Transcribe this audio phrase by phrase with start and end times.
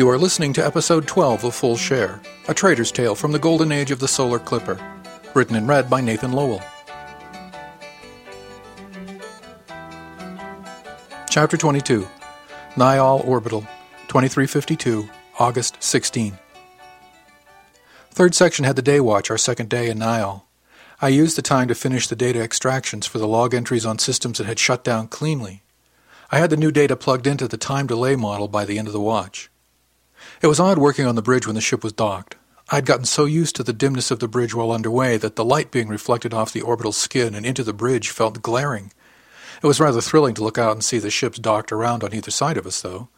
[0.00, 3.70] You are listening to episode 12 of Full Share, a trader's tale from the golden
[3.70, 4.80] age of the solar clipper,
[5.34, 6.62] written and read by Nathan Lowell.
[11.28, 12.08] Chapter 22
[12.76, 13.60] Nyall Orbital,
[14.08, 15.06] 2352,
[15.38, 16.38] August 16.
[18.10, 20.44] Third section had the day watch, our second day in Nyall.
[21.02, 24.38] I used the time to finish the data extractions for the log entries on systems
[24.38, 25.62] that had shut down cleanly.
[26.30, 28.94] I had the new data plugged into the time delay model by the end of
[28.94, 29.50] the watch.
[30.42, 32.36] It was odd working on the bridge when the ship was docked.
[32.70, 35.70] I'd gotten so used to the dimness of the bridge while underway that the light
[35.70, 38.90] being reflected off the orbital skin and into the bridge felt glaring.
[39.62, 42.30] It was rather thrilling to look out and see the ships docked around on either
[42.30, 43.08] side of us, though.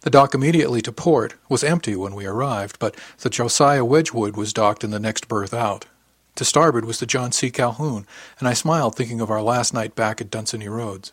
[0.00, 4.52] The dock immediately to port was empty when we arrived, but the Josiah Wedgwood was
[4.52, 5.86] docked in the next berth out.
[6.34, 7.48] To starboard was the John C.
[7.48, 8.08] Calhoun,
[8.40, 11.12] and I smiled thinking of our last night back at Dunsany Roads.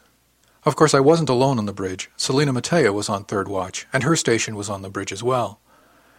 [0.63, 2.09] Of course, I wasn't alone on the bridge.
[2.17, 5.59] Selina Mateo was on third watch, and her station was on the bridge as well.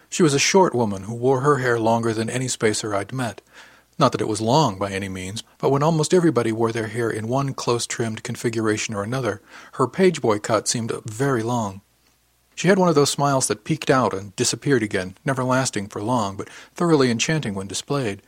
[0.09, 3.41] She was a short woman who wore her hair longer than any spacer I'd met.
[3.97, 7.09] Not that it was long by any means, but when almost everybody wore their hair
[7.09, 9.41] in one close trimmed configuration or another,
[9.73, 11.81] her pageboy cut seemed very long.
[12.53, 16.01] She had one of those smiles that peeked out and disappeared again, never lasting for
[16.01, 18.21] long, but thoroughly enchanting when displayed.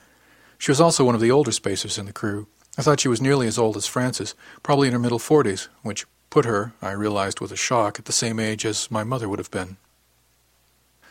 [0.58, 2.48] She was also one of the older spacers in the crew.
[2.78, 6.06] I thought she was nearly as old as Frances, probably in her middle forties, which
[6.30, 9.40] put her, I realized with a shock, at the same age as my mother would
[9.40, 9.78] have been.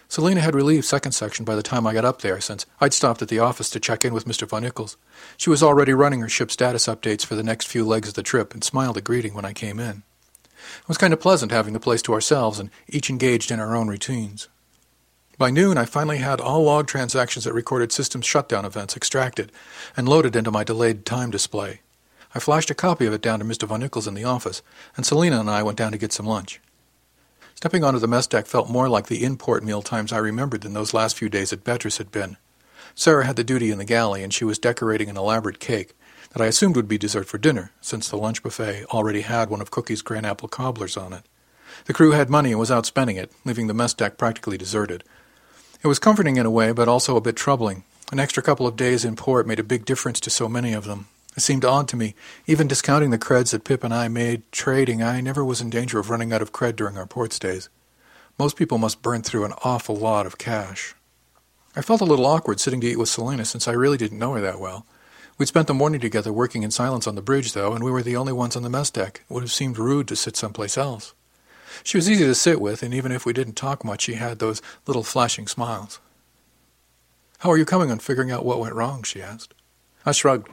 [0.08, 3.22] Selina had relieved second section by the time I got up there, since I'd stopped
[3.22, 4.46] at the office to check in with Mr.
[4.46, 4.96] Von Nichols.
[5.36, 8.22] She was already running her ship status updates for the next few legs of the
[8.22, 10.02] trip and smiled a greeting when I came in.
[10.82, 13.74] It was kind of pleasant having the place to ourselves and each engaged in our
[13.74, 14.48] own routines.
[15.36, 19.50] By noon, I finally had all log transactions that recorded system shutdown events extracted
[19.96, 21.80] and loaded into my delayed time display.
[22.34, 23.66] I flashed a copy of it down to Mr.
[23.66, 24.62] Von Nichols in the office,
[24.96, 26.60] and Selina and I went down to get some lunch.
[27.56, 30.74] Stepping onto the mess deck felt more like the in-port meal times I remembered than
[30.74, 32.36] those last few days at Beatrice had been.
[32.94, 35.94] Sarah had the duty in the galley, and she was decorating an elaborate cake,
[36.30, 39.60] that I assumed would be dessert for dinner, since the lunch buffet already had one
[39.60, 41.24] of Cookie's gran apple cobblers on it.
[41.86, 45.02] The crew had money and was out spending it, leaving the mess deck practically deserted.
[45.84, 47.84] It was comforting in a way, but also a bit troubling.
[48.10, 50.86] An extra couple of days in port made a big difference to so many of
[50.86, 51.08] them.
[51.36, 52.14] It seemed odd to me,
[52.46, 55.98] even discounting the creds that Pip and I made trading, I never was in danger
[55.98, 57.68] of running out of cred during our port stays.
[58.38, 60.94] Most people must burn through an awful lot of cash.
[61.76, 64.32] I felt a little awkward sitting to eat with Selina since I really didn't know
[64.32, 64.86] her that well.
[65.36, 68.02] We'd spent the morning together working in silence on the bridge, though, and we were
[68.02, 69.20] the only ones on the mess deck.
[69.28, 71.12] It would have seemed rude to sit someplace else.
[71.82, 74.38] She was easy to sit with, and even if we didn't talk much, she had
[74.38, 75.98] those little flashing smiles.
[77.38, 79.02] How are you coming on figuring out what went wrong?
[79.02, 79.54] she asked.
[80.06, 80.48] I shrugged.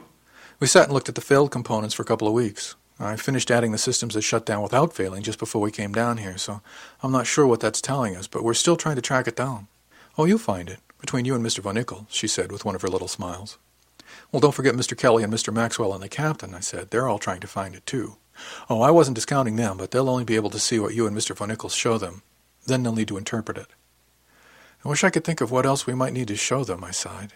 [0.59, 2.75] We sat and looked at the failed components for a couple of weeks.
[2.99, 6.17] I finished adding the systems that shut down without failing just before we came down
[6.17, 6.61] here, so
[7.01, 9.67] I'm not sure what that's telling us, but we're still trying to track it down.
[10.17, 11.59] Oh, you'll find it, between you and Mr.
[11.59, 13.57] Von Nichols, she said with one of her little smiles.
[14.31, 14.95] Well, don't forget Mr.
[14.95, 15.53] Kelly and Mr.
[15.53, 16.91] Maxwell and the captain, I said.
[16.91, 18.17] They're all trying to find it, too.
[18.69, 21.15] Oh, I wasn't discounting them, but they'll only be able to see what you and
[21.15, 21.35] Mr.
[21.35, 22.21] Von Nichols show them.
[22.65, 23.67] Then they'll need to interpret it.
[24.83, 26.91] I wish I could think of what else we might need to show them, I
[26.91, 27.33] sighed.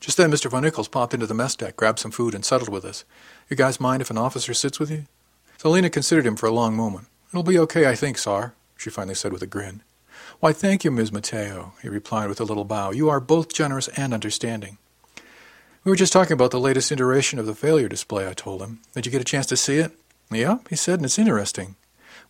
[0.00, 0.50] Just then Mr.
[0.50, 3.04] Von Nichols popped into the mess deck, grabbed some food, and settled with us.
[3.48, 5.04] You guys mind if an officer sits with you?
[5.58, 7.08] Selina considered him for a long moment.
[7.30, 9.82] It'll be okay, I think, Sar, she finally said with a grin.
[10.40, 11.12] Why, thank you, Ms.
[11.12, 12.90] Mateo, he replied with a little bow.
[12.90, 14.78] You are both generous and understanding.
[15.86, 18.80] We were just talking about the latest iteration of the failure display, I told him.
[18.92, 19.92] Did you get a chance to see it?
[20.32, 21.76] Yeah, he said, and it's interesting.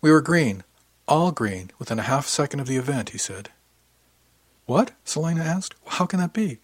[0.02, 0.62] We were green,
[1.08, 3.48] all green, within a half second of the event, he said.
[4.66, 4.90] What?
[5.06, 5.74] Selina asked.
[5.86, 6.58] How can that be?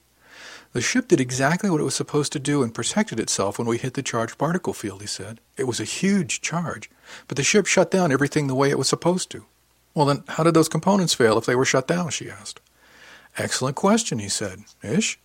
[0.75, 3.78] The ship did exactly what it was supposed to do and protected itself when we
[3.78, 5.41] hit the charged particle field, he said.
[5.56, 6.91] It was a huge charge,
[7.26, 9.47] but the ship shut down everything the way it was supposed to.
[9.94, 12.10] Well, then, how did those components fail if they were shut down?
[12.10, 12.60] she asked.
[13.38, 14.64] Excellent question, he said.
[14.82, 15.19] Ish?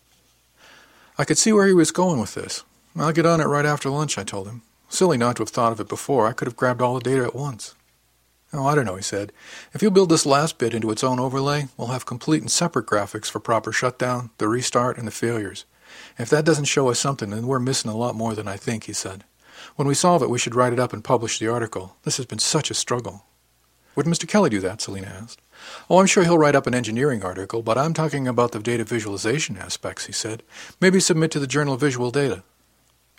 [1.17, 2.63] I could see where he was going with this.
[2.96, 4.61] I'll get on it right after lunch, I told him.
[4.87, 6.28] Silly not to have thought of it before.
[6.28, 7.73] I could have grabbed all the data at once.
[8.53, 9.34] Oh, I don't know, he said.
[9.73, 12.85] If you build this last bit into its own overlay, we'll have complete and separate
[12.85, 15.66] graphics for proper shutdown, the restart, and the failures.
[16.17, 18.85] If that doesn't show us something, then we're missing a lot more than I think,
[18.85, 19.23] he said.
[19.75, 21.97] When we solve it, we should write it up and publish the article.
[22.03, 23.25] This has been such a struggle.
[23.96, 24.28] Would Mr.
[24.28, 24.81] Kelly do that?
[24.81, 25.41] Selina asked.
[25.89, 28.83] Oh, I'm sure he'll write up an engineering article, but I'm talking about the data
[28.83, 30.43] visualization aspects, he said.
[30.81, 32.43] Maybe submit to the Journal of Visual Data.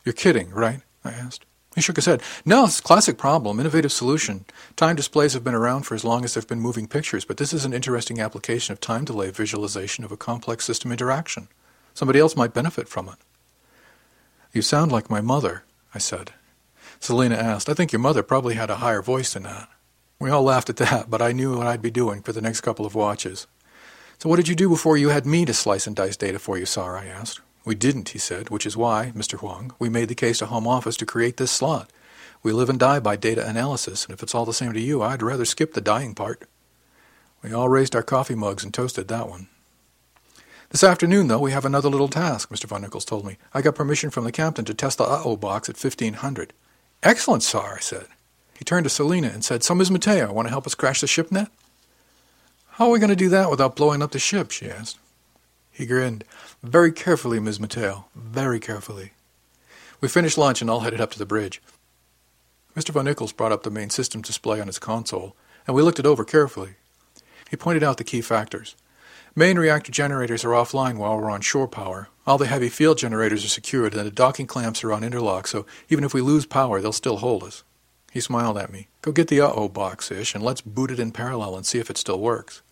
[0.05, 0.81] You're kidding, right?
[1.05, 1.45] I asked.
[1.75, 2.23] He shook his head.
[2.45, 4.45] No, it's a classic problem, innovative solution.
[4.75, 7.37] Time displays have been around for as long as there have been moving pictures, but
[7.37, 11.49] this is an interesting application of time delay visualization of a complex system interaction.
[11.95, 13.17] Somebody else might benefit from it.
[14.53, 15.65] You sound like my mother,
[15.95, 16.33] I said.
[17.01, 17.69] Selina asked.
[17.69, 19.69] I think your mother probably had a higher voice than that.
[20.21, 22.63] We all laughed at that, but I knew what I'd be doing for the next
[22.63, 23.47] couple of watches.
[24.19, 26.59] So what did you do before you had me to slice and dice data for
[26.59, 26.97] you, Sar?
[26.97, 27.41] I asked.
[27.65, 29.41] We didn't, he said, which is why, Mr.
[29.41, 31.93] Wang, we made the case to Home Office to create this slot.
[32.43, 35.03] We live and die by data analysis, and if it's all the same to you,
[35.03, 36.49] I'd rather skip the dying part.
[37.43, 39.49] We all raised our coffee mugs and toasted that one.
[40.71, 42.65] This afternoon, though, we have another little task, Mr.
[42.65, 43.37] Von Nichols told me.
[43.55, 46.53] I got permission from the captain to test the uh-oh box at 1500.
[47.05, 48.07] Excellent, Sar, I said.
[48.59, 49.89] He turned to Selina and said, Ms.
[49.89, 51.49] Mateo, want to help us crash the ship net?
[52.71, 54.51] How are we going to do that without blowing up the ship?
[54.51, 54.99] she asked.
[55.71, 56.25] He grinned.
[56.61, 57.61] Very carefully, Ms.
[57.61, 58.07] Mateo.
[58.17, 59.13] Very carefully.
[60.01, 61.63] We finished lunch and all headed up to the bridge.
[62.75, 62.91] Mr.
[62.91, 66.07] Von Nichols brought up the main system display on his console, and we looked it
[66.07, 66.75] over carefully.
[67.49, 68.75] He pointed out the key factors.
[69.37, 72.09] Main reactor generators are offline while we're on shore power.
[72.27, 75.65] All the heavy field generators are secured, and the docking clamps are on interlock, so
[75.89, 77.63] even if we lose power, they'll still hold us.
[78.13, 78.89] He smiled at me.
[79.03, 81.91] Go get the uh-oh box, Ish, and let's boot it in parallel and see if
[81.91, 82.63] it still works.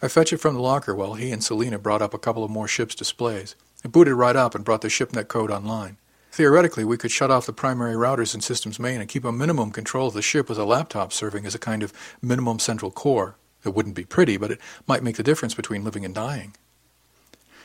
[0.00, 2.50] I fetched it from the locker while he and Selina brought up a couple of
[2.50, 3.54] more ship's displays.
[3.84, 5.96] It booted right up and brought the shipnet code online.
[6.32, 9.70] Theoretically, we could shut off the primary routers and systems main and keep a minimum
[9.70, 11.92] control of the ship with a laptop serving as a kind of
[12.22, 13.36] minimum central core.
[13.64, 16.54] It wouldn't be pretty, but it might make the difference between living and dying.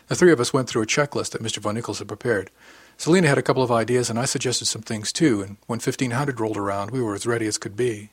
[0.08, 1.58] The three of us went through a checklist that Mr.
[1.60, 2.52] Von Nichols had prepared.
[2.98, 6.40] Selina had a couple of ideas, and I suggested some things too, and when 1500
[6.40, 8.10] rolled around, we were as ready as could be.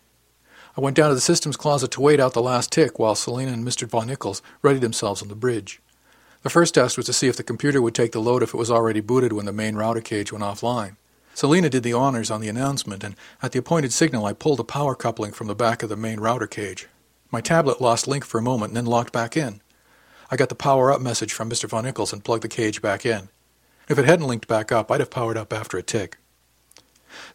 [0.76, 3.52] I went down to the systems closet to wait out the last tick while Selina
[3.52, 3.88] and Mr.
[3.88, 5.80] Von Nichols readied themselves on the bridge.
[6.42, 8.58] The first test was to see if the computer would take the load if it
[8.58, 10.96] was already booted when the main router cage went offline.
[11.32, 14.64] Selina did the honors on the announcement, and at the appointed signal I pulled a
[14.64, 16.88] power coupling from the back of the main router cage.
[17.30, 19.62] My tablet lost link for a moment and then locked back in.
[20.30, 21.68] I got the power up message from Mr.
[21.68, 23.28] Von Nichols and plugged the cage back in.
[23.88, 26.16] If it hadn't linked back up, I'd have powered up after a tick.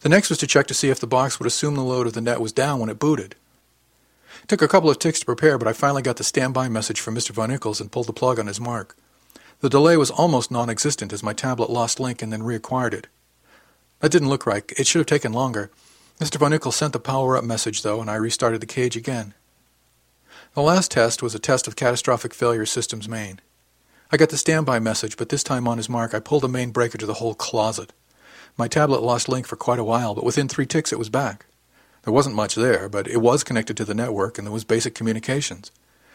[0.00, 2.12] The next was to check to see if the box would assume the load of
[2.12, 3.36] the net was down when it booted.
[4.42, 7.00] It took a couple of ticks to prepare, but I finally got the standby message
[7.00, 7.30] from Mr.
[7.30, 8.96] Von Nichols and pulled the plug on his mark.
[9.60, 13.06] The delay was almost non existent as my tablet lost link and then reacquired it.
[14.00, 14.64] That didn't look right.
[14.76, 15.70] It should have taken longer.
[16.18, 16.36] Mr.
[16.38, 19.34] Von Nichols sent the power up message, though, and I restarted the cage again.
[20.54, 23.40] The last test was a test of catastrophic failure systems main.
[24.12, 26.70] I got the standby message, but this time on his mark, I pulled the main
[26.70, 27.92] breaker to the whole closet.
[28.56, 31.46] My tablet lost link for quite a while, but within three ticks it was back.
[32.02, 34.96] There wasn't much there, but it was connected to the network and there was basic
[34.96, 35.70] communications.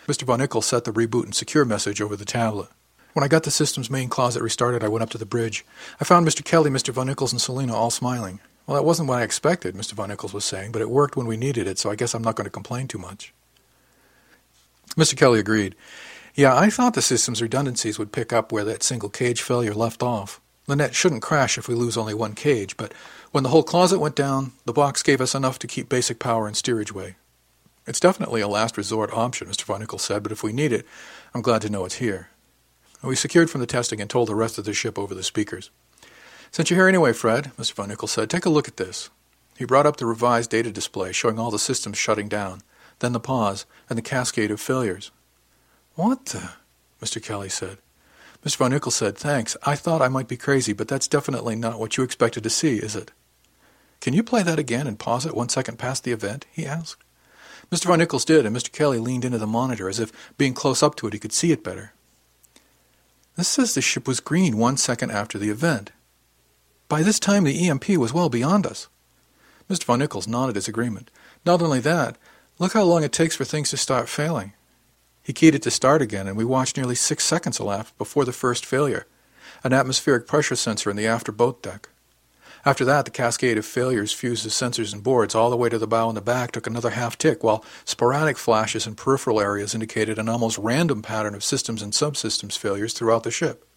[0.08, 0.24] Mr.
[0.24, 2.68] Von Nichols set the reboot and secure message over the tablet.
[3.14, 5.64] When I got the system's main closet restarted, I went up to the bridge.
[6.02, 6.44] I found Mr.
[6.44, 6.90] Kelly, Mr.
[6.90, 8.42] Von Nichols, and Selina all smiling.
[8.68, 9.94] Well, that wasn't what I expected, Mr.
[9.94, 12.24] Von Nichols was saying, but it worked when we needed it, so I guess I'm
[12.24, 13.34] not going to complain too much.
[14.98, 15.16] Mr.
[15.16, 15.76] Kelly agreed.
[16.36, 20.04] Yeah, I thought the system's redundancies would pick up where that single cage failure left
[20.04, 20.42] off.
[20.68, 22.94] The net shouldn't crash if we lose only one cage, but
[23.32, 26.46] when the whole closet went down, the box gave us enough to keep basic power
[26.48, 27.16] and steerage way.
[27.88, 29.64] It's definitely a last resort option, Mr.
[29.64, 30.86] Von Nichols said, but if we need it,
[31.34, 32.30] I'm glad to know it's here.
[33.02, 35.70] We secured from the testing and told the rest of the ship over the speakers.
[36.52, 37.74] Since you're here anyway, Fred, Mr.
[37.74, 39.10] Von Nichols said, take a look at this.
[39.58, 42.62] He brought up the revised data display showing all the systems shutting down
[43.00, 45.12] then the pause, and the cascade of failures.
[45.96, 46.52] What the?
[47.02, 47.22] Mr.
[47.22, 47.78] Kelly said.
[48.44, 48.58] Mr.
[48.58, 49.58] Von Nichols said, Thanks.
[49.64, 52.78] I thought I might be crazy, but that's definitely not what you expected to see,
[52.78, 53.12] is it?
[54.02, 56.46] Can you play that again and pause it one second past the event?
[56.52, 57.04] he asked.
[57.72, 57.86] Mr.
[57.86, 58.72] Von Nichols did, and Mr.
[58.72, 61.52] Kelly leaned into the monitor as if, being close up to it, he could see
[61.52, 61.94] it better.
[63.36, 65.92] This says the ship was green one second after the event.
[66.88, 68.88] By this time, the EMP was well beyond us.
[69.70, 69.86] Mr.
[69.86, 71.10] Von Nichols nodded his agreement.
[71.44, 72.18] Not only that,
[72.58, 74.54] Look how long it takes for things to start failing.
[75.26, 78.32] He keyed it to start again, and we watched nearly six seconds elapse before the
[78.32, 79.08] first failure,
[79.64, 81.90] an atmospheric pressure sensor in the after boat deck.
[82.64, 85.80] After that, the cascade of failures fused the sensors and boards all the way to
[85.80, 89.74] the bow and the back took another half tick, while sporadic flashes in peripheral areas
[89.74, 93.68] indicated an almost random pattern of systems and subsystems failures throughout the ship.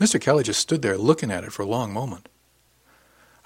[0.00, 0.18] Mr.
[0.18, 2.30] Kelly just stood there looking at it for a long moment.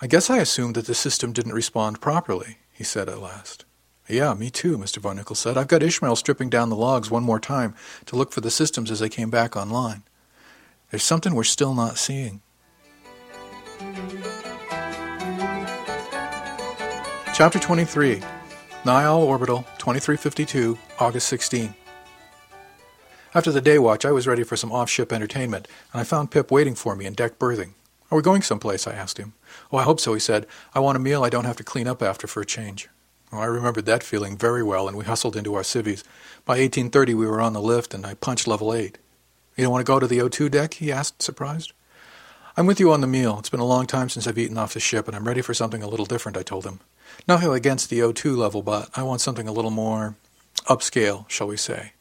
[0.00, 3.64] I guess I assumed that the system didn't respond properly, he said at last.
[4.10, 4.98] Yeah, me too, Mr.
[4.98, 5.56] Von Nichols said.
[5.56, 7.76] I've got Ishmael stripping down the logs one more time
[8.06, 10.02] to look for the systems as they came back online.
[10.90, 12.42] There's something we're still not seeing.
[17.32, 18.20] Chapter 23
[18.84, 21.74] Nyall Orbital 2352, August 16.
[23.32, 26.32] After the day watch, I was ready for some off ship entertainment, and I found
[26.32, 27.74] Pip waiting for me in deck berthing.
[28.10, 28.88] Are we going someplace?
[28.88, 29.34] I asked him.
[29.70, 30.46] Oh, I hope so, he said.
[30.74, 32.88] I want a meal I don't have to clean up after for a change.
[33.30, 36.02] Well, I remembered that feeling very well, and we hustled into our civvies.
[36.44, 38.98] By 1830, we were on the lift, and I punched level 8.
[39.56, 40.74] You don't want to go to the O2 deck?
[40.74, 41.72] he asked, surprised.
[42.56, 43.38] I'm with you on the meal.
[43.38, 45.54] It's been a long time since I've eaten off the ship, and I'm ready for
[45.54, 46.80] something a little different, I told him.
[47.28, 50.16] Nothing against the O2 level, but I want something a little more
[50.66, 51.92] upscale, shall we say.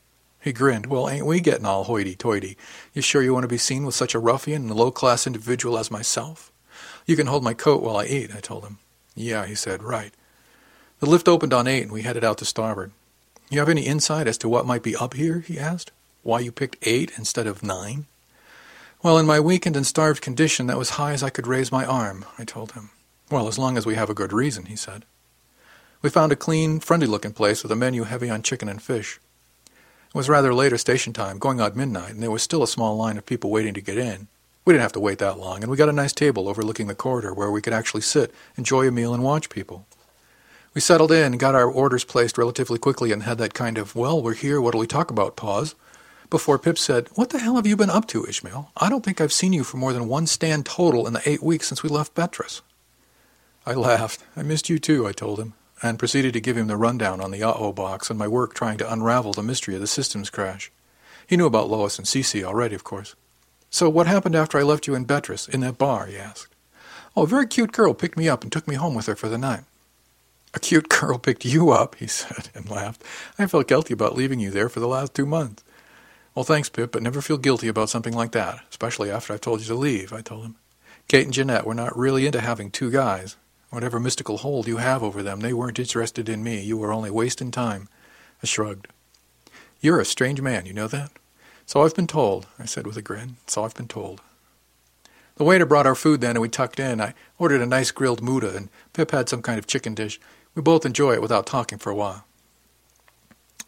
[0.41, 0.87] He grinned.
[0.87, 2.57] Well, ain't we getting all hoity-toity?
[2.93, 5.91] You sure you want to be seen with such a ruffian and low-class individual as
[5.91, 6.51] myself?
[7.05, 8.77] You can hold my coat while I eat, I told him.
[9.15, 10.13] Yeah, he said, right.
[10.99, 12.91] The lift opened on eight, and we headed out to starboard.
[13.49, 15.39] You have any insight as to what might be up here?
[15.39, 15.91] he asked.
[16.23, 18.05] Why you picked eight instead of nine?
[19.01, 21.85] Well, in my weakened and starved condition, that was high as I could raise my
[21.85, 22.89] arm, I told him.
[23.31, 25.05] Well, as long as we have a good reason, he said.
[26.01, 29.21] We found a clean, friendly-looking place with a menu heavy on chicken and fish.
[29.65, 32.97] It was rather later station time, going on midnight, and there was still a small
[32.97, 34.27] line of people waiting to get in.
[34.65, 36.95] We didn't have to wait that long, and we got a nice table overlooking the
[36.95, 39.85] corridor where we could actually sit, enjoy a meal, and watch people.
[40.73, 44.21] We settled in, got our orders placed relatively quickly, and had that kind of, well,
[44.21, 45.75] we're here, what'll we talk about, pause,
[46.29, 48.71] before Pip said, What the hell have you been up to, Ishmael?
[48.77, 51.41] I don't think I've seen you for more than one stand total in the eight
[51.41, 52.61] weeks since we left Betras.
[53.65, 54.23] I laughed.
[54.35, 57.31] I missed you too, I told him and proceeded to give him the rundown on
[57.31, 60.71] the uh-oh box and my work trying to unravel the mystery of the systems crash.
[61.25, 63.15] He knew about Lois and Cece already, of course.
[63.69, 66.55] So what happened after I left you in Betras, in that bar, he asked.
[67.15, 69.29] Oh, a very cute girl picked me up and took me home with her for
[69.29, 69.63] the night.
[70.53, 73.03] A cute girl picked you up, he said, and laughed.
[73.37, 75.63] I felt guilty about leaving you there for the last two months.
[76.35, 79.61] Well, thanks, Pip, but never feel guilty about something like that, especially after I've told
[79.61, 80.55] you to leave, I told him.
[81.07, 83.35] Kate and Jeanette were not really into having two guys,
[83.69, 86.59] Whatever mystical hold you have over them, they weren't interested in me.
[86.61, 87.87] You were only wasting time.
[88.41, 88.87] I shrugged.
[89.79, 91.11] You're a strange man, you know that?
[91.67, 93.37] So I've been told, I said with a grin.
[93.45, 94.21] So I've been told.
[95.35, 96.99] The waiter brought our food then, and we tucked in.
[96.99, 100.19] I ordered a nice grilled Muda, and Pip had some kind of chicken dish.
[100.55, 102.25] We both enjoy it without talking for a while.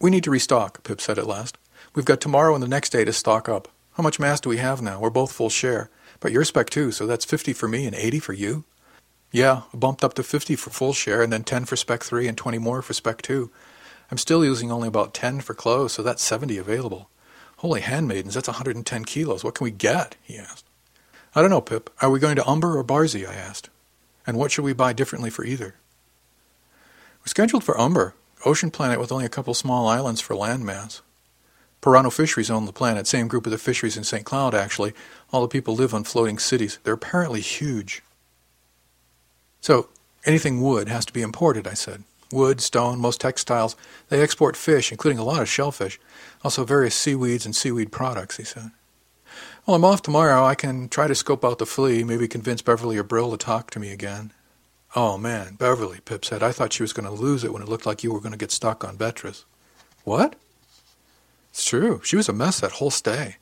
[0.00, 1.58] We need to restock, Pip said at last.
[1.94, 3.68] We've got tomorrow and the next day to stock up.
[3.92, 4.98] How much mass do we have now?
[5.00, 5.90] We're both full share.
[6.20, 8.64] But you're spec two, so that's fifty for me and eighty for you.
[9.32, 12.36] Yeah, bumped up to 50 for full share and then 10 for Spec 3 and
[12.36, 13.50] 20 more for Spec 2.
[14.10, 17.08] I'm still using only about 10 for clothes, so that's 70 available.
[17.56, 19.42] Holy handmaidens, that's 110 kilos.
[19.42, 20.16] What can we get?
[20.22, 20.66] he asked.
[21.34, 21.88] I don't know, Pip.
[22.02, 23.26] Are we going to Umber or Barzy?
[23.26, 23.70] I asked.
[24.26, 25.76] And what should we buy differently for either?
[27.22, 28.14] We're scheduled for Umber,
[28.44, 31.02] ocean planet with only a couple small islands for landmass.
[31.80, 34.24] Pirano Fisheries own the planet, same group of the fisheries in St.
[34.24, 34.92] Cloud, actually.
[35.32, 36.80] All the people live on floating cities.
[36.82, 38.02] They're apparently huge.
[39.60, 39.88] So
[40.24, 42.02] anything wood has to be imported, I said.
[42.32, 43.76] Wood, stone, most textiles.
[44.08, 46.00] They export fish, including a lot of shellfish.
[46.42, 48.72] Also various seaweeds and seaweed products, he said.
[49.64, 50.44] Well, I'm off tomorrow.
[50.44, 53.70] I can try to scope out the flea, maybe convince Beverly or Brill to talk
[53.70, 54.32] to me again.
[54.94, 56.42] Oh, man, Beverly, Pip said.
[56.42, 58.32] I thought she was going to lose it when it looked like you were going
[58.32, 59.44] to get stuck on Betras.
[60.04, 60.36] What?
[61.50, 62.00] It's true.
[62.04, 63.36] She was a mess that whole stay.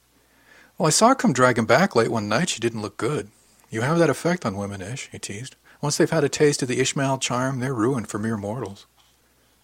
[0.79, 2.51] Well, I saw her come dragging back late one night.
[2.51, 3.31] She didn't look good.
[3.69, 5.57] You have that effect on women, Ish, he teased.
[5.81, 8.87] Once they've had a taste of the Ishmael charm, they're ruined for mere mortals.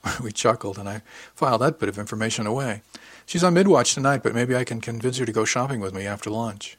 [0.22, 1.02] we chuckled, and I
[1.34, 2.82] filed that bit of information away.
[3.26, 6.06] She's on midwatch tonight, but maybe I can convince her to go shopping with me
[6.06, 6.78] after lunch.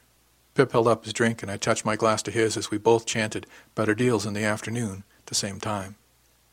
[0.58, 3.06] Pip held up his drink, and I touched my glass to his as we both
[3.06, 3.46] chanted
[3.76, 5.98] better deals in the afternoon at the same time.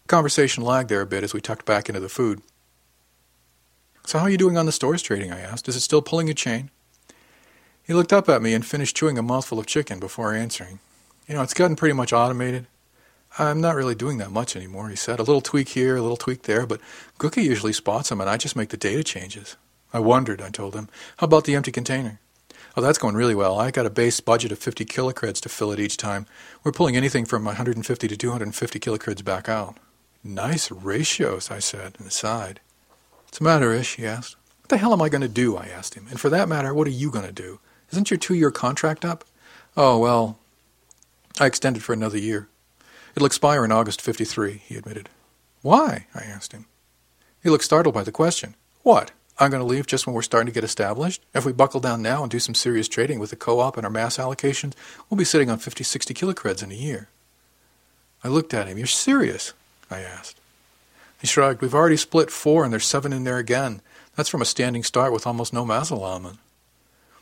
[0.09, 2.43] Conversation lagged there a bit as we tucked back into the food.
[4.05, 5.33] So how are you doing on the stores trading?
[5.33, 5.71] I asked.
[5.71, 6.69] Is it still pulling a chain?
[7.83, 10.81] He looked up at me and finished chewing a mouthful of chicken before answering.
[11.27, 12.67] You know, it's gotten pretty much automated.
[13.39, 15.19] I'm not really doing that much anymore, he said.
[15.19, 16.83] A little tweak here, a little tweak there, but
[17.17, 19.57] Cookie usually spots them and I just make the data changes.
[19.95, 20.91] I wondered, I told him.
[21.17, 22.21] How about the empty container?
[22.77, 23.59] Oh, that's going really well.
[23.59, 26.27] I got a base budget of 50 kilocreds to fill it each time.
[26.65, 29.77] We're pulling anything from 150 to 250 kilocreds back out.
[30.25, 32.61] Nice ratios, I said, and sighed.
[33.25, 33.97] What's the matter, Ish?
[33.97, 34.37] he asked.
[34.63, 35.57] What the hell am I going to do?
[35.57, 36.07] I asked him.
[36.11, 37.61] And for that matter, what are you going to do?
[37.93, 39.25] Isn't your two-year contract up?
[39.77, 40.39] Oh, well,
[41.39, 42.49] I extended for another year.
[43.15, 45.09] It'll expire in August 53, he admitted.
[45.63, 46.07] Why?
[46.15, 46.67] I asked him.
[47.43, 48.57] He looked startled by the question.
[48.83, 49.13] What?
[49.39, 51.23] I'm going to leave just when we're starting to get established?
[51.35, 53.91] If we buckle down now and do some serious trading with the co-op and our
[53.91, 54.75] mass allocations,
[55.09, 57.09] we'll be sitting on 50, 60 kilocreds in a year.
[58.23, 58.79] I looked at him.
[58.79, 59.53] You're serious?
[59.91, 60.41] I asked.
[61.21, 61.63] He shrugged.
[61.63, 63.81] We've already split four and there's seven in there again.
[64.15, 66.39] That's from a standing start with almost no allotment.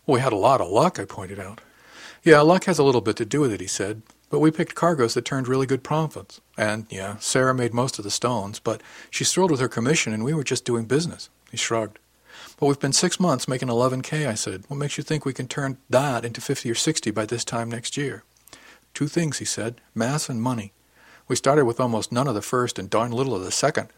[0.05, 1.61] Well, we had a lot of luck, I pointed out.
[2.23, 4.03] Yeah, luck has a little bit to do with it, he said.
[4.29, 6.41] But we picked cargoes that turned really good profits.
[6.57, 10.25] And, yeah, Sarah made most of the stones, but she's thrilled with her commission and
[10.25, 11.29] we were just doing business.
[11.51, 11.99] He shrugged.
[12.57, 14.65] But we've been six months making 11K, I said.
[14.69, 17.71] What makes you think we can turn that into 50 or 60 by this time
[17.71, 18.25] next year?
[18.95, 20.73] Two things, he said, mass and money.
[21.29, 23.89] We started with almost none of the first and darn little of the second.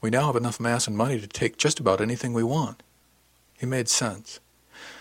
[0.00, 2.82] We now have enough mass and money to take just about anything we want.
[3.58, 4.40] He made sense.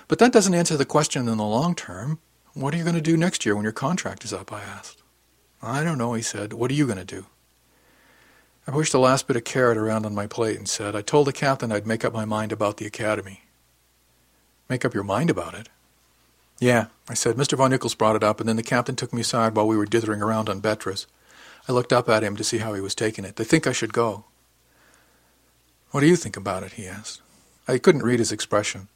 [0.07, 2.19] But that doesn't answer the question in the long term.
[2.53, 4.51] What are you going to do next year when your contract is up?
[4.51, 5.01] I asked.
[5.61, 6.53] I don't know, he said.
[6.53, 7.25] What are you going to do?
[8.69, 11.25] I pushed the last bit of carrot around on my plate and said, I told
[11.25, 13.41] the captain I'd make up my mind about the academy.
[14.69, 15.69] Make up your mind about it?
[16.59, 17.35] Yeah, I said.
[17.35, 17.57] Mr.
[17.57, 19.87] Von Nichols brought it up, and then the captain took me aside while we were
[19.87, 21.07] dithering around on Betras.
[21.67, 23.37] I looked up at him to see how he was taking it.
[23.37, 24.25] They think I should go.
[25.89, 26.73] What do you think about it?
[26.73, 27.21] he asked.
[27.67, 28.87] I couldn't read his expression.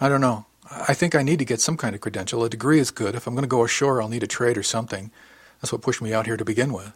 [0.00, 0.46] I don't know.
[0.70, 2.44] I think I need to get some kind of credential.
[2.44, 3.16] A degree is good.
[3.16, 5.10] If I'm going to go ashore, I'll need a trade or something.
[5.60, 6.92] That's what pushed me out here to begin with.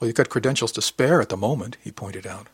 [0.00, 2.46] Well, you've got credentials to spare at the moment, he pointed out.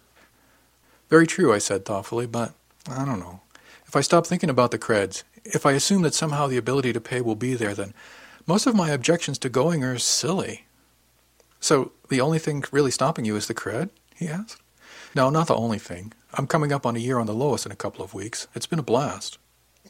[1.08, 2.54] Very true, I said thoughtfully, but
[2.90, 3.40] I don't know.
[3.86, 7.00] If I stop thinking about the creds, if I assume that somehow the ability to
[7.00, 7.94] pay will be there, then
[8.46, 10.66] most of my objections to going are silly.
[11.60, 13.90] So the only thing really stopping you is the cred?
[14.16, 14.60] he asked.
[15.14, 16.12] No, not the only thing.
[16.34, 18.48] I'm coming up on a year on the Lois in a couple of weeks.
[18.54, 19.38] It's been a blast.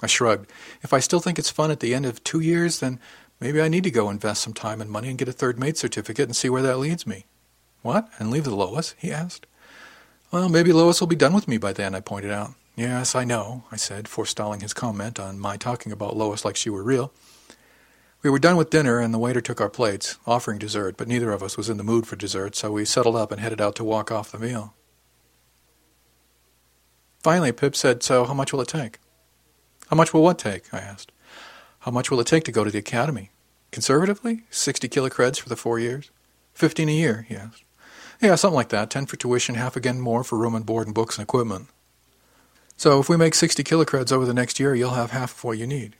[0.02, 0.50] I shrugged.
[0.82, 3.00] If I still think it's fun at the end of two years, then
[3.40, 5.78] maybe I need to go invest some time and money and get a third mate
[5.78, 7.24] certificate and see where that leads me.
[7.82, 8.08] What?
[8.18, 8.94] And leave the Lois?
[8.98, 9.46] he asked.
[10.30, 12.54] Well, maybe Lois will be done with me by then, I pointed out.
[12.76, 16.68] Yes, I know, I said, forestalling his comment on my talking about Lois like she
[16.68, 17.12] were real.
[18.22, 21.30] We were done with dinner, and the waiter took our plates, offering dessert, but neither
[21.32, 23.76] of us was in the mood for dessert, so we settled up and headed out
[23.76, 24.74] to walk off the meal.
[27.22, 28.98] Finally, Pip said, So, how much will it take?
[29.88, 30.72] How much will what take?
[30.74, 31.12] I asked.
[31.80, 33.30] How much will it take to go to the academy?
[33.70, 36.10] Conservatively, 60 kilocreds for the four years?
[36.54, 37.62] 15 a year, he asked.
[38.20, 38.90] Yeah, something like that.
[38.90, 41.68] 10 for tuition, half again more for room and board and books and equipment.
[42.76, 45.58] So if we make 60 kilocreds over the next year, you'll have half of what
[45.58, 45.96] you need.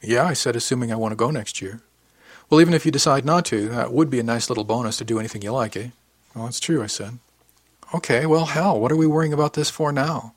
[0.00, 1.80] Yeah, I said, assuming I want to go next year.
[2.50, 5.04] Well, even if you decide not to, that would be a nice little bonus to
[5.04, 5.88] do anything you like, eh?
[6.34, 7.18] Well, that's true, I said.
[7.94, 10.34] Okay, well, hell, what are we worrying about this for now?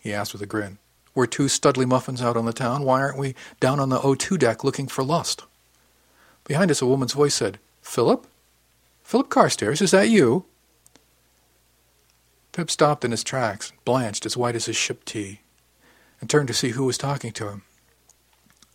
[0.00, 0.78] he asked with a grin.
[1.14, 2.82] We're two studly muffins out on the town.
[2.82, 5.42] Why aren't we down on the O2 deck looking for lust?
[6.44, 8.26] Behind us, a woman's voice said, Philip?
[9.06, 10.46] Philip Carstairs, is that you?
[12.50, 15.42] Pip stopped in his tracks, blanched as white as his ship tea,
[16.20, 17.62] and turned to see who was talking to him.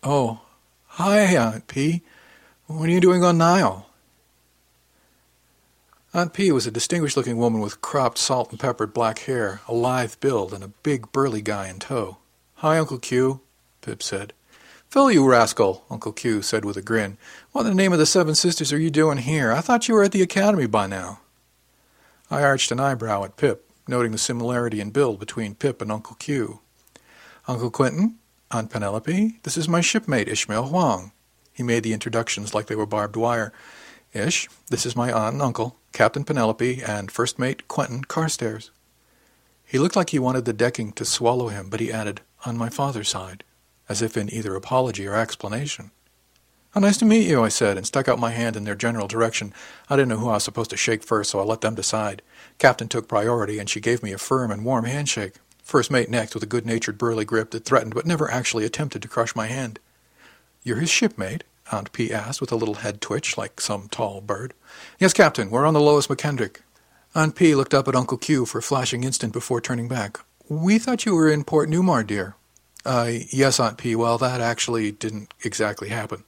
[0.02, 0.40] Oh,
[0.86, 2.02] hi, Aunt P.
[2.68, 3.88] What are you doing on Nyall?
[6.14, 9.74] Aunt P was a distinguished looking woman with cropped, salt and peppered black hair, a
[9.74, 12.20] lithe build, and a big burly guy in tow.
[12.56, 13.42] Hi, Uncle Q,
[13.82, 14.32] Pip said.
[14.92, 17.18] Phil, you rascal, Uncle Q said with a grin.
[17.54, 19.54] What in the name of the Seven Sisters are you doing here?
[19.54, 21.22] I thought you were at the academy by now.
[22.30, 26.18] I arched an eyebrow at Pip, noting the similarity in build between Pip and Uncle
[26.18, 26.60] Q.
[27.48, 28.18] Uncle Quentin,
[28.52, 31.14] Aunt Penelope, this is my shipmate Ishmael Wang.
[31.54, 33.54] He made the introductions like they were barbed wire.
[34.12, 38.72] Ish, this is my aunt and uncle, Captain Penelope, and first mate Quentin Carstairs.
[39.64, 42.68] He looked like he wanted the decking to swallow him, but he added, on my
[42.68, 43.46] father's side,
[43.92, 45.92] as if in either apology or explanation.
[46.74, 49.08] Oh, nice to meet you, I said, and stuck out my hand in their general
[49.08, 49.54] direction.
[49.90, 52.22] I didn't know who I was supposed to shake first, so I let them decide.
[52.58, 55.34] Captain took priority, and she gave me a firm and warm handshake.
[55.62, 59.10] First mate next, with a good-natured burly grip that threatened but never actually attempted to
[59.10, 59.80] crush my hand.
[60.64, 61.44] You're his shipmate?
[61.74, 64.54] Aunt P asked with a little head twitch like some tall bird.
[64.98, 66.58] Yes, Captain, we're on the Lois McKendrick.
[67.14, 70.22] Aunt P looked up at Uncle Q for a flashing instant before turning back.
[70.48, 72.36] We thought you were in Port Newmar, dear.
[72.86, 73.96] Uh, yes, Aunt P.
[73.96, 76.24] Well, that actually didn't exactly happen.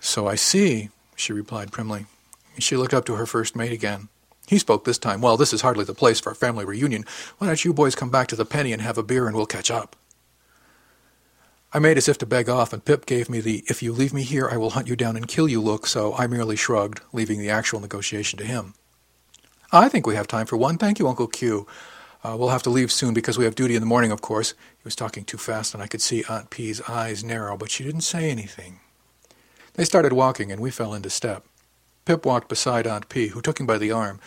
[0.00, 2.06] So I see, she replied primly.
[2.58, 4.08] She looked up to her first mate again.
[4.48, 5.20] He spoke this time.
[5.20, 7.04] Well, this is hardly the place for a family reunion.
[7.38, 9.46] Why don't you boys come back to the penny and have a beer and we'll
[9.46, 9.94] catch up?
[11.72, 14.12] I made as if to beg off, and Pip gave me the if you leave
[14.12, 17.00] me here, I will hunt you down and kill you look, so I merely shrugged,
[17.12, 18.74] leaving the actual negotiation to him.
[19.70, 20.78] I think we have time for one.
[20.78, 21.68] Thank you, Uncle Q.
[22.24, 24.52] Uh, we'll have to leave soon because we have duty in the morning, of course.
[24.80, 27.84] He was talking too fast, and I could see Aunt P's eyes narrow, but she
[27.84, 28.80] didn't say anything.
[29.74, 31.44] They started walking, and we fell into step.
[32.06, 34.20] Pip walked beside Aunt P, who took him by the arm.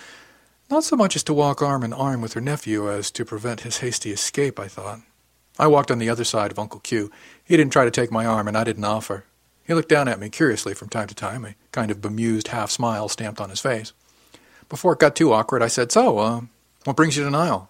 [0.70, 3.62] Not so much as to walk arm in arm with her nephew as to prevent
[3.62, 5.00] his hasty escape, I thought.
[5.58, 7.10] I walked on the other side of Uncle Q.
[7.44, 9.26] He didn't try to take my arm, and I didn't offer.
[9.64, 12.70] He looked down at me curiously from time to time, a kind of bemused half
[12.70, 13.92] smile stamped on his face.
[14.70, 16.42] Before it got too awkward, I said, So, uh,
[16.84, 17.70] what brings you to Nyall?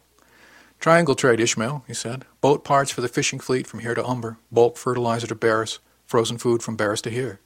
[0.84, 2.26] Triangle trade, Ishmael, he said.
[2.42, 6.38] Boat parts for the fishing fleet from here to Umber, bulk fertilizer to Barris, frozen
[6.38, 7.40] food from Barris to here.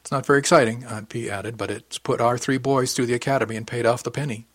[0.00, 3.06] It's not very exciting, uh, Aunt P added, but it's put our three boys through
[3.06, 4.48] the academy and paid off the penny.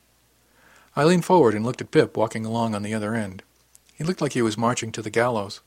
[0.97, 3.41] I leaned forward and looked at Pip walking along on the other end.
[3.95, 5.61] He looked like he was marching to the gallows.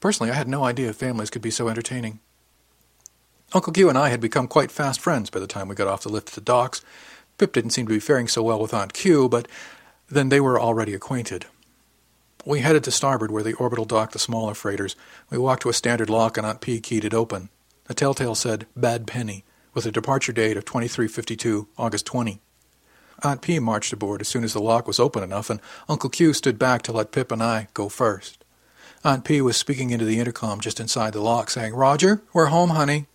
[0.00, 2.18] Personally, I had no idea families could be so entertaining.
[3.52, 6.02] Uncle Q and I had become quite fast friends by the time we got off
[6.02, 6.82] the lift at the docks.
[7.38, 9.46] Pip didn't seem to be faring so well with Aunt Q, but
[10.08, 11.46] then they were already acquainted.
[12.44, 14.96] We headed to starboard where the orbital docked the smaller freighters.
[15.30, 17.50] We walked to a standard lock and Aunt P keyed it open.
[17.88, 22.40] A telltale said, Bad Penny, with a departure date of 2352, August 20.
[23.22, 26.32] Aunt P marched aboard as soon as the lock was open enough, and Uncle Q
[26.32, 28.44] stood back to let Pip and I go first.
[29.04, 32.70] Aunt P was speaking into the intercom just inside the lock, saying, Roger, we're home,
[32.70, 33.06] honey.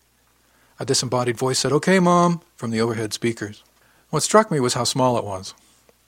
[0.79, 3.63] A disembodied voice said, Okay, Mom, from the overhead speakers.
[4.09, 5.53] What struck me was how small it was.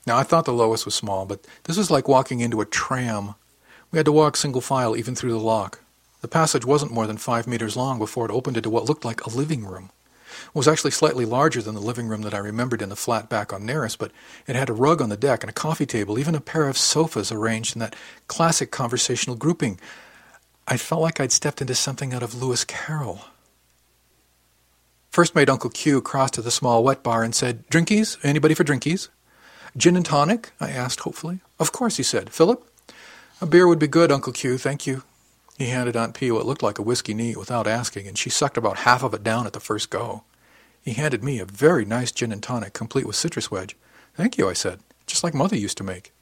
[0.06, 3.34] Now, I thought the Lois was small, but this was like walking into a tram.
[3.90, 5.80] We had to walk single file even through the lock.
[6.20, 9.24] The passage wasn't more than five meters long before it opened into what looked like
[9.24, 9.90] a living room.
[10.48, 13.28] It was actually slightly larger than the living room that I remembered in the flat
[13.28, 14.12] back on Neris, but
[14.46, 16.78] it had a rug on the deck and a coffee table, even a pair of
[16.78, 19.78] sofas arranged in that classic conversational grouping.
[20.66, 23.22] I felt like I'd stepped into something out of Lewis Carroll.
[25.10, 28.16] First mate Uncle Q crossed to the small wet bar and said, Drinkies?
[28.22, 29.08] Anybody for drinkies?
[29.76, 30.52] Gin and tonic?
[30.60, 31.40] I asked hopefully.
[31.58, 32.30] Of course, he said.
[32.30, 32.66] Philip?
[33.40, 35.02] A beer would be good, Uncle Q, thank you.
[35.56, 38.56] He handed Aunt P what looked like a whiskey neat without asking, and she sucked
[38.56, 40.24] about half of it down at the first go.
[40.82, 43.76] He handed me a very nice gin and tonic, complete with citrus wedge.
[44.14, 46.12] Thank you, I said, just like Mother used to make.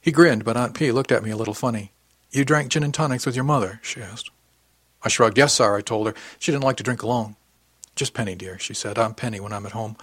[0.00, 1.92] He grinned, but Aunt P looked at me a little funny.
[2.30, 3.80] You drank gin and tonics with your mother?
[3.82, 4.30] she asked.
[5.02, 5.38] I shrugged.
[5.38, 6.14] Yes, sir, I told her.
[6.38, 7.36] She didn't like to drink alone.
[7.94, 8.98] Just Penny, dear, she said.
[8.98, 9.96] I'm Penny when I'm at home.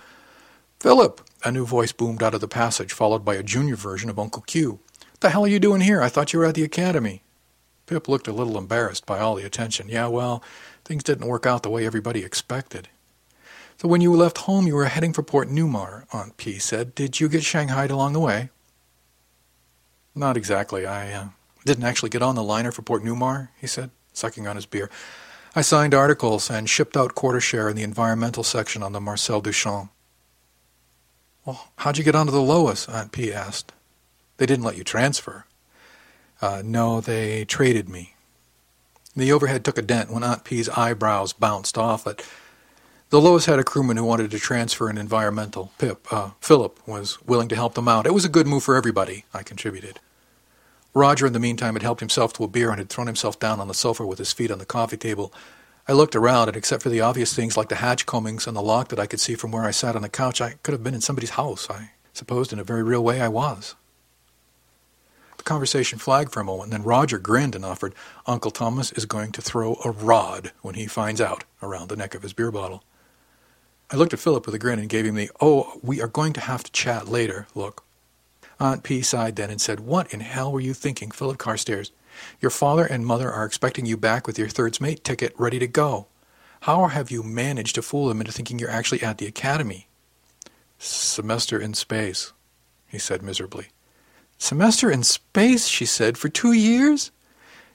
[0.82, 1.22] Philip!
[1.44, 4.42] A new voice boomed out of the passage, followed by a junior version of Uncle
[4.42, 4.80] Q.
[5.20, 6.02] The hell are you doing here?
[6.02, 7.22] I thought you were at the academy.
[7.86, 9.90] Pip looked a little embarrassed by all the attention.
[9.90, 10.44] Yeah, well,
[10.84, 12.88] things didn't work out the way everybody expected.
[13.78, 16.96] So when you left home, you were heading for Port Newmar, Aunt P said.
[16.96, 18.50] Did you get shanghaied along the way?
[20.16, 20.88] Not exactly.
[20.88, 21.28] I uh,
[21.64, 24.90] didn't actually get on the liner for Port Newmar, he said, sucking on his beer.
[25.56, 29.44] I signed articles and shipped out quarter share in the environmental section on the Marcel
[29.44, 29.90] Duchamp.
[31.46, 32.88] Well, how'd you get onto the Lois?
[32.88, 33.74] Aunt P asked.
[34.38, 35.46] They didn't let you transfer.
[36.42, 38.16] Uh, no, they traded me.
[39.16, 42.26] The overhead took a dent when Aunt P's eyebrows bounced off it.
[43.10, 45.72] The Lois had a crewman who wanted to transfer an environmental.
[45.78, 48.08] Pip, uh, Philip, was willing to help them out.
[48.08, 50.00] It was a good move for everybody, I contributed.
[50.94, 53.60] Roger, in the meantime, had helped himself to a beer and had thrown himself down
[53.60, 55.34] on the sofa with his feet on the coffee table.
[55.92, 58.62] I looked around, and except for the obvious things like the hatch combings and the
[58.62, 60.86] lock that I could see from where I sat on the couch, I could have
[60.86, 61.70] been in somebody's house.
[61.70, 63.76] I supposed in a very real way I was.
[65.36, 67.94] The conversation flagged for a moment, and then Roger grinned and offered,
[68.26, 72.16] Uncle Thomas is going to throw a rod when he finds out, around the neck
[72.16, 72.86] of his beer bottle.
[73.92, 76.32] I looked at Philip with a grin and gave him the, oh, we are going
[76.32, 77.84] to have to chat later look.
[78.62, 81.92] Aunt P sighed then and said, What in hell were you thinking, Philip Carstairs?
[82.40, 85.68] Your father and mother are expecting you back with your thirds mate ticket ready to
[85.68, 86.08] go.
[86.62, 89.88] How have you managed to fool them into thinking you're actually at the academy?
[90.78, 92.34] Semester in space,
[92.88, 93.68] he said miserably.
[94.38, 97.12] Semester in space, she said, for two years?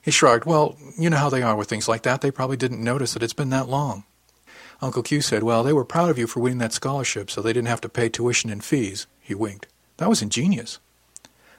[0.03, 0.44] He shrugged.
[0.44, 2.20] Well, you know how they are with things like that.
[2.20, 4.05] They probably didn't notice that it's been that long.
[4.81, 7.53] Uncle Q said, Well, they were proud of you for winning that scholarship, so they
[7.53, 9.07] didn't have to pay tuition and fees.
[9.20, 9.66] He winked.
[9.96, 10.79] That was ingenious.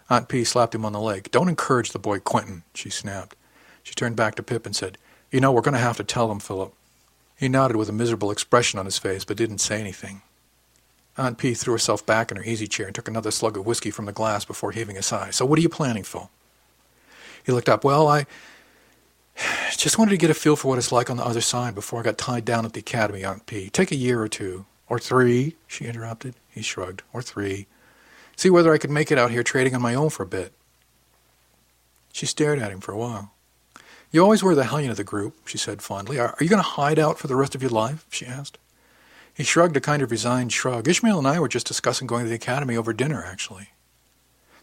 [0.10, 1.30] Aunt P slapped him on the leg.
[1.32, 3.36] Don't encourage the boy Quentin, she snapped.
[3.84, 4.98] She turned back to Pip and said,
[5.32, 6.74] You know, we're going to have to tell him, Philip.
[7.38, 10.22] He nodded with a miserable expression on his face, but didn't say anything.
[11.18, 13.92] Aunt P threw herself back in her easy chair and took another slug of whiskey
[13.92, 15.32] from the glass before heaving a sigh.
[15.32, 16.30] So what are you planning, Phil?
[17.44, 17.84] He looked up.
[17.84, 18.26] Well, I
[19.78, 22.00] just wanted to get a feel for what it's like on the other side before
[22.00, 23.70] I got tied down at the academy, Aunt P.
[23.70, 24.66] Take a year or two.
[24.90, 26.36] Or three, she interrupted.
[26.50, 27.04] He shrugged.
[27.12, 27.68] Or three.
[28.38, 30.54] See whether I could make it out here trading on my own for a bit.
[32.14, 33.34] She stared at him for a while.
[34.12, 36.20] You always were the hellion of the group, she said fondly.
[36.20, 38.06] Are, are you going to hide out for the rest of your life?
[38.10, 38.58] she asked.
[39.34, 40.88] He shrugged a kind of resigned shrug.
[40.88, 43.70] Ishmael and I were just discussing going to the academy over dinner, actually.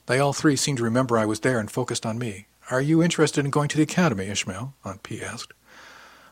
[0.06, 2.46] They all three seemed to remember I was there and focused on me.
[2.70, 4.74] Are you interested in going to the academy, Ishmael?
[4.84, 5.52] Aunt P asked.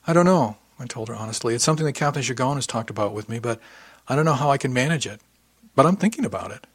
[0.07, 1.55] I don't know, I told her honestly.
[1.55, 3.61] It's something that Captain Giggone has talked about with me, but
[4.09, 5.21] I don't know how I can manage it.
[5.75, 6.67] But I'm thinking about it.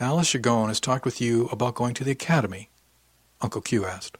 [0.00, 2.68] Alice Giggone has talked with you about going to the academy?
[3.40, 4.18] Uncle Q asked.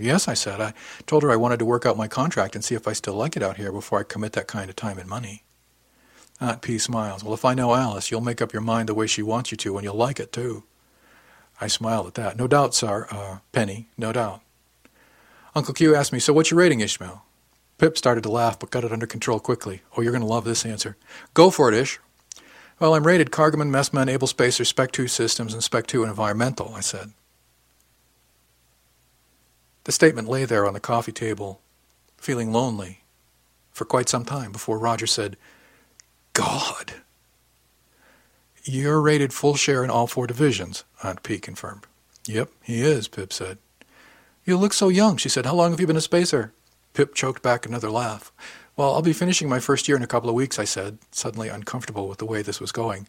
[0.00, 0.60] Yes, I said.
[0.60, 0.74] I
[1.06, 3.36] told her I wanted to work out my contract and see if I still like
[3.36, 5.44] it out here before I commit that kind of time and money.
[6.40, 7.22] Aunt P smiles.
[7.22, 9.56] Well, if I know Alice, you'll make up your mind the way she wants you
[9.58, 10.64] to, and you'll like it, too.
[11.60, 12.36] I smiled at that.
[12.36, 14.40] No doubt, sir, uh, Penny, no doubt.
[15.54, 17.22] Uncle Q asked me, So what's your rating, Ishmael?
[17.78, 19.82] Pip started to laugh, but got it under control quickly.
[19.96, 20.96] Oh, you're going to love this answer.
[21.34, 22.00] Go for it, Ish.
[22.84, 26.80] Well, I'm rated Cargoman, Messman, Able Spacer, Spec 2 Systems, and Spec 2 Environmental, I
[26.80, 27.12] said.
[29.84, 31.62] The statement lay there on the coffee table,
[32.18, 33.00] feeling lonely,
[33.72, 35.38] for quite some time before Roger said,
[36.34, 36.92] God.
[38.64, 41.86] You're rated full share in all four divisions, Aunt P confirmed.
[42.26, 43.56] Yep, he is, Pip said.
[44.44, 45.46] You look so young, she said.
[45.46, 46.52] How long have you been a spacer?
[46.92, 48.30] Pip choked back another laugh.
[48.76, 51.48] Well, I'll be finishing my first year in a couple of weeks, I said, suddenly
[51.48, 53.06] uncomfortable with the way this was going.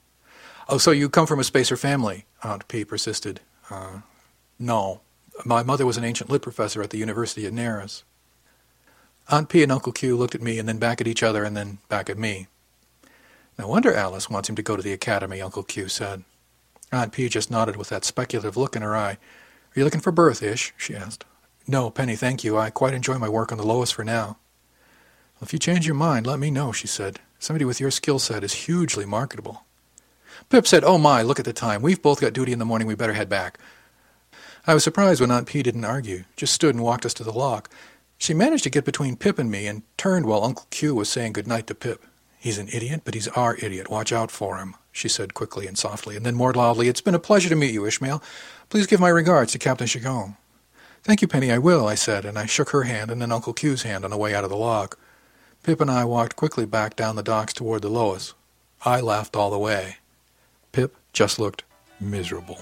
[0.70, 2.26] Oh, so you come from a spacer family?
[2.44, 3.40] Aunt P persisted.
[3.70, 4.02] Uh,
[4.60, 5.02] no.
[5.44, 8.04] My mother was an ancient lit professor at the University of Neris.
[9.30, 11.58] Aunt P and Uncle Q looked at me and then back at each other and
[11.58, 12.48] then back at me.
[13.58, 16.24] No wonder Alice wants him to go to the academy, Uncle Q said.
[16.92, 19.14] Aunt P just nodded with that speculative look in her eye.
[19.14, 20.74] Are you looking for birth, Ish?
[20.78, 21.26] she asked.
[21.68, 22.58] No, Penny, thank you.
[22.58, 24.38] I quite enjoy my work on the Lois for now.
[25.42, 27.20] If you change your mind, let me know, she said.
[27.40, 29.64] Somebody with your skill set is hugely marketable.
[30.50, 31.82] Pip said, Oh my, look at the time.
[31.82, 32.88] We've both got duty in the morning.
[32.88, 33.60] We better head back.
[34.68, 37.32] I was surprised when Aunt P didn't argue, just stood and walked us to the
[37.32, 37.70] lock.
[38.18, 41.34] She managed to get between Pip and me and turned while Uncle Q was saying
[41.34, 42.04] good night to Pip.
[42.40, 43.90] He's an idiot, but he's our idiot.
[43.90, 47.16] Watch out for him, she said quickly and softly, and then more loudly, It's been
[47.16, 48.24] a pleasure to meet you, Ishmael.
[48.70, 50.38] Please give my regards to Captain Giggone.
[51.04, 53.54] Thank you, Penny, I will, I said, and I shook her hand and then Uncle
[53.54, 54.98] Q's hand on the way out of the lock.
[55.66, 58.36] Pip and I walked quickly back down the docks toward the Lois.
[58.84, 59.96] I laughed all the way.
[60.72, 61.64] Pip just looked
[62.00, 62.60] miserable.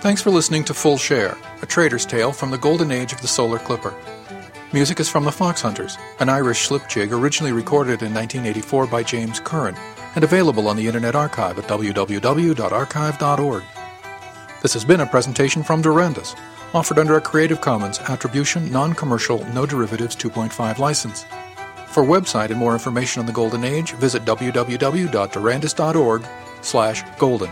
[0.00, 3.28] Thanks for listening to Full Share, a trader's tale from the golden age of the
[3.28, 3.92] solar clipper.
[4.72, 9.02] Music is from the Fox Hunters, an Irish slip jig originally recorded in 1984 by
[9.02, 9.76] James Curran
[10.14, 13.64] and available on the Internet Archive at www.archive.org.
[14.64, 16.34] This has been a presentation from Durandus,
[16.72, 21.26] offered under a Creative Commons Attribution, Non-Commercial, No Derivatives 2.5 license.
[21.88, 26.26] For website and more information on the Golden Age, visit www.durandus.org
[26.62, 27.50] slash golden.